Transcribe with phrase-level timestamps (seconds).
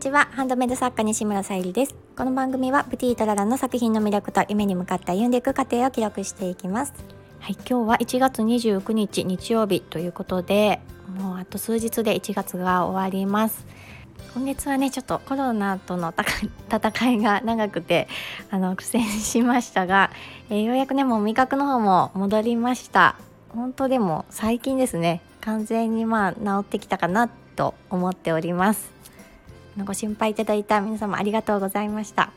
[0.00, 0.28] ちは。
[0.32, 1.94] ハンドメイド作家西村さゆりです。
[2.16, 6.94] この番組はプティートララの作品の魅力と夢に向かって歩んでいく過程を記録していきます。
[7.38, 10.80] はい今日は1月29日日曜日ということで
[11.18, 13.66] もうあと数日で1月が終わります。
[14.32, 16.14] 今月はねちょっとコロナとの
[16.72, 18.08] 戦いが長くて
[18.50, 20.10] あの苦戦しましたが、
[20.48, 23.16] えー、ようやくねもう味覚の方も戻りました。
[23.50, 28.99] 本当でも最近ですね完全にまあ治ってきたかなと思っております。
[29.84, 32.32] ご心配いただいた皆様ありがとうございましたあ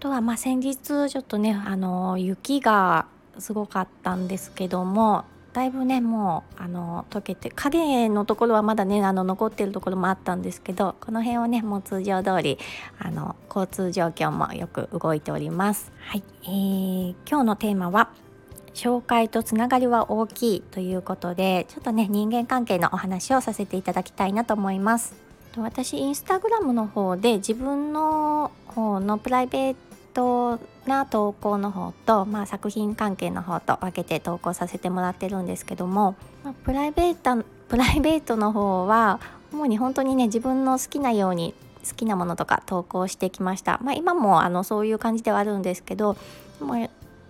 [0.00, 3.06] とはまあ先日ちょっとねあの雪が
[3.38, 12.58] すごかったんですけどもだいぶねもうあの溶けて影のところはまだねあの残ってるところもあったんですけどこの辺はねもう通常通り
[12.98, 15.92] あの交通状況もよく動いております。
[16.00, 18.10] はい、えー、今日のテーマは
[18.72, 25.21] 紹介とつながりは大きいということでちょっとね人間関係のお話をさせていただきたいなと思います。
[25.60, 29.76] 私インスタグラムの方で自分の方のプライベー
[30.14, 39.20] トな投稿の方と、まあ、作品関係の方と分けて投稿させてもらってるんですけども、 まあ、プライベートプライベートの方は
[39.52, 41.54] 主に本当にね自分の好きなように
[41.88, 46.16] 好きなものとか投稿してきました、まあ、今もあのそういう感じではあるんですけど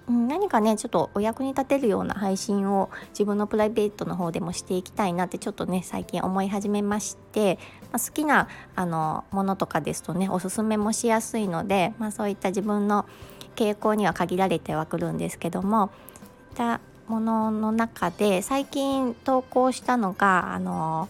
[0.07, 7.59] でも何かねちょっとお役に立てるような配信を自分のプライベートの方でもしていきたいなってちょっとね最近思い始めまして、
[7.93, 13.07] まあ、好きなあのものとかですとねおすすめもしやすいので、まあ、そういった自分の
[13.55, 15.91] 傾向には限られてはくるんですけども
[16.51, 21.09] いったものの中で最近投稿したのがあの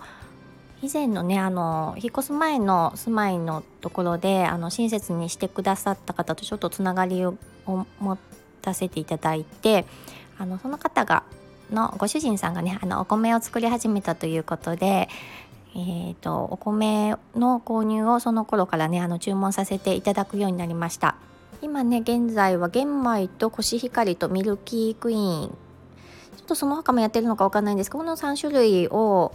[0.82, 9.84] 以前のねあの引っ越す前の住まいのところであの親切にしてくださった方とちょっとつながりを持って出せていただいて
[10.38, 11.24] あのその方が
[11.70, 15.08] のご主人さんがねあのお米を作り始めたということで、
[15.74, 21.16] えーと、お米の購入をその頃からねあの注文させていただくようになりました。
[21.60, 25.48] 今ね現在は玄米とコシヒカリとミルキークイーン。
[26.36, 29.32] ちょっとその他もやってるのかわかんないんですけどこの3種類を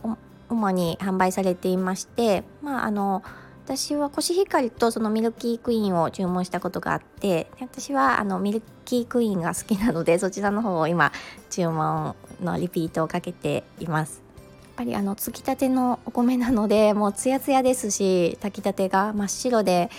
[0.50, 3.24] 主に販売されていましてまああの
[3.68, 11.12] 私はコシヒカリとそのミルキークイーンを注文したことがあって私はあのミルキークイーンが好きなので そちらの方を今
[11.50, 14.22] 注文のリピートをかけています。
[14.64, 19.90] やっぱりあのつきたてのお米なのでもうツヤツヤですし炊きたてが真っ白で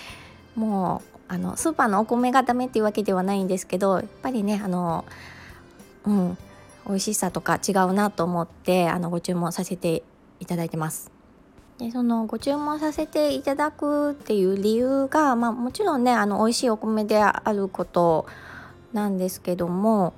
[0.55, 5.05] もうあのスーパーのお米がダメっていうわけではないんですけどやっぱりねあの
[6.05, 6.37] うん
[6.87, 10.01] 美味しさとか違うなと思ってあのご注文させて
[10.39, 11.18] いただいてます。
[11.79, 18.25] でそのご注文させていただくっていう理由が、まあ、もちろんねあの美味しいお米であること
[18.91, 20.13] なんですけども、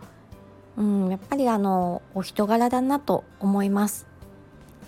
[0.76, 4.08] うん、やっぱりあのお人柄だなと思います。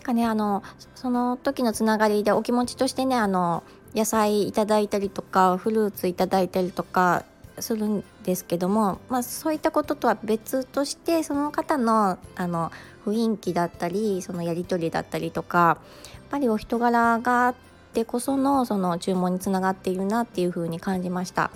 [0.01, 0.63] かねあの
[0.95, 3.63] その時のつながりでお気持ちとしてねあの
[3.95, 7.23] 野菜いただいたりとかフルーツいただいたりとか
[7.59, 12.71] するんですけども、まあ、そういったこととは別としてその方のあの
[13.05, 17.55] 雰囲気だったりそのやり取りだったりとかやっぱりお人柄があっ
[17.93, 21.51] てこそのその注文につながっているなっていう風に感じました。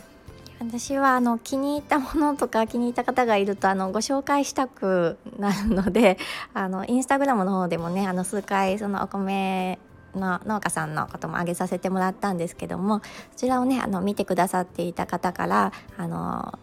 [0.60, 6.18] 私はあの気に入ったものとか気に入った方がいるとあのご紹介したくなるので
[6.56, 9.78] あのインスタグラムの方でもねあの数回そのお米
[10.18, 13.02] の農家さんのことも挙げさせてもらったんですけども
[13.32, 16.60] そちらをねあの見てくださっていた方からあの、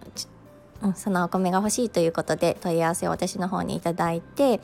[0.94, 4.60] そのお米が欲しいということで問い合わせを私の方にいただいて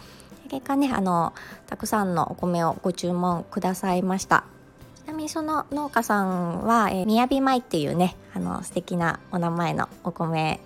[0.50, 1.32] 結果ねあの
[1.66, 4.44] たくさんのお米をご注文くださいました。
[5.04, 10.60] ちなみにその農家さんは、えー、みやび米っていうねあの素敵なお名前のお米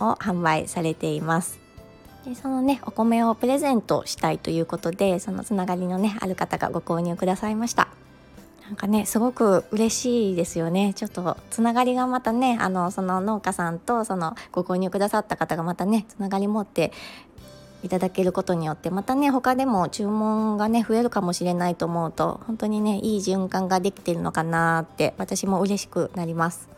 [0.00, 1.65] を販売されています。
[2.26, 7.88] でそのねお米をプレゼントしたいということでそのつながりのねある方がご購入くださいました
[8.66, 16.92] なんかねすごく嬉しいですよねちょっとつながりがまたねあのその農家さんとそのご購入くださった方がまたねつながり持って
[17.84, 26.68] いただけることによってまたね他でも注文がね増えるかもしれないと思うと本当にねいい循環ができてるのかなって私も嬉しくなります。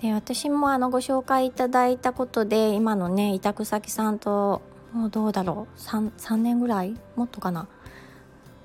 [0.00, 4.62] で私もあのご紹介いただいたことで今のね委託先さんと
[4.94, 6.94] もうどうだろう？3, 3年ぐらい？
[7.16, 7.66] もっとかな？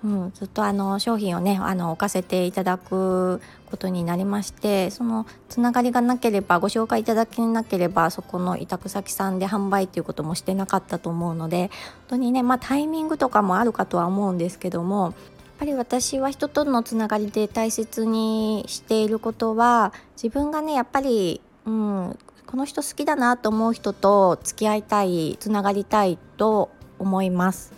[0.01, 11.71] うん、ずっとあの商品をねあの置かせていただくことになりましてそのつながりがなければご紹介いただけなければそこの委託先さんで販売ということもしてなかったと思うので本
[12.07, 15.13] 当にねまあタイミングとかもあるかとは思うんですけどもやっ
[15.59, 22.17] ぱり私は人とのつながりで大切にしていることは自分がねやっぱり、うん、
[22.49, 27.73] この人好きだなと思う人と付き合いたいつながりたいと思います。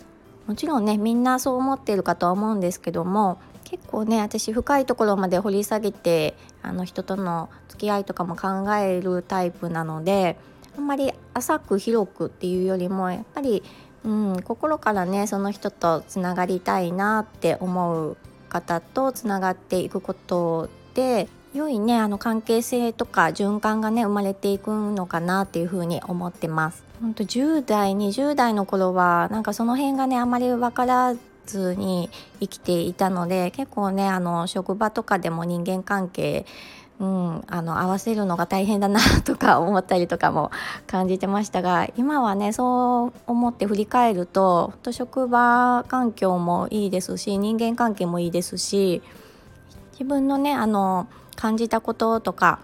[0.46, 10.38] もちろんねみんなそう思っているかとは思うんですけども結構ね私深いところまで掘り下げてあの人との付き合いとかも考えるタイプなので
[10.74, 13.62] あんまり浅く広くっていうよりもやっぱり、
[14.06, 18.16] うん、心からねその人とつながりたいなって思う
[18.48, 26.82] 方とつながっていくことで良いねあの関係性とか循環がね生まれていくのかなっていうふうに思ってます。
[27.00, 31.14] 本当10代20代の頃はなんかその辺がねあまり分から
[31.46, 32.08] ずに
[32.40, 36.46] 生きていたので結構ねあの職場とかでも人間関係
[37.00, 40.52] うん、あの合わせるのが大変だなとか思ったりとかも
[40.86, 49.02] 感じてましたが今はねそう思って振り返るとと職場環境もいいですし人間関係もいいですし
[49.92, 51.08] 自分のねあの
[51.42, 52.60] 感じたこととか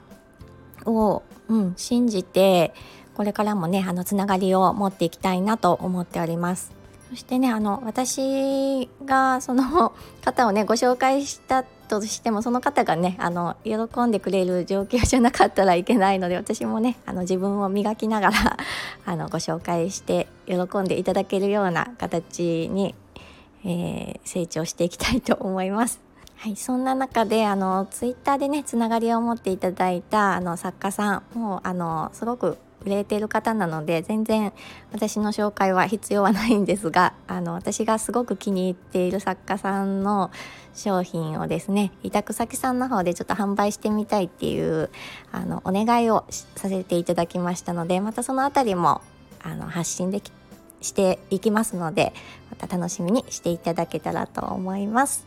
[0.85, 2.73] を、うん、信じて
[3.17, 6.71] これからもねあのつながりを持っていきたいなと思っております。
[7.11, 9.93] そしてねあの私がその
[10.23, 18.57] 方をねご紹介したとしてもその方がねあの喜んでくれる状況じゃなかったらいけないので私もねあの自分を磨きながら
[19.05, 22.95] あのご紹介して喜んでいただけるような形に、
[23.65, 26.08] えー、成長していきたいと思います。
[26.41, 34.53] はい、そんな中であのツイッターでねつながりを持っていただいたあの作家さんもうあのすごく売れてる方なので全然
[34.93, 40.31] 私の紹介は必要はないんですがあの私がすごく気に入っている作家さんの
[40.75, 44.91] 商品をですね委託先さんの方でちょっと販売してみたいっていう
[45.33, 46.25] あのお願いを
[46.55, 49.03] させていただきましたのでまたその辺りも
[49.43, 50.31] あの発信でき
[50.81, 52.13] していきますので
[52.51, 55.27] また楽しみにしていただけたらと思います。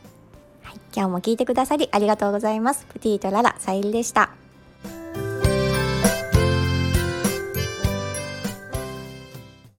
[0.95, 2.85] 今日も聞いてくださりありがとうございます。
[2.85, 4.40] プティートララさゆりでした。